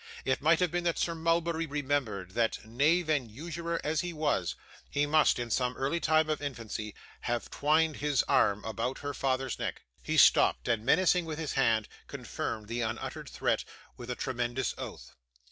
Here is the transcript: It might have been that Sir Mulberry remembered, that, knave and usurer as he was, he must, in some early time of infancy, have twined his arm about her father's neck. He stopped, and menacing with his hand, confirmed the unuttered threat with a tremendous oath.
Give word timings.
It 0.25 0.41
might 0.41 0.59
have 0.61 0.71
been 0.71 0.83
that 0.85 0.97
Sir 0.97 1.13
Mulberry 1.13 1.67
remembered, 1.67 2.31
that, 2.31 2.65
knave 2.65 3.07
and 3.07 3.29
usurer 3.29 3.79
as 3.83 4.01
he 4.01 4.13
was, 4.13 4.55
he 4.89 5.05
must, 5.05 5.37
in 5.37 5.51
some 5.51 5.77
early 5.77 5.99
time 5.99 6.27
of 6.27 6.41
infancy, 6.41 6.95
have 7.19 7.51
twined 7.51 7.97
his 7.97 8.23
arm 8.23 8.65
about 8.65 8.97
her 9.05 9.13
father's 9.13 9.59
neck. 9.59 9.83
He 10.01 10.17
stopped, 10.17 10.67
and 10.67 10.83
menacing 10.83 11.25
with 11.25 11.37
his 11.37 11.53
hand, 11.53 11.87
confirmed 12.07 12.67
the 12.67 12.81
unuttered 12.81 13.29
threat 13.29 13.63
with 13.95 14.09
a 14.09 14.15
tremendous 14.15 14.73
oath. 14.75 15.13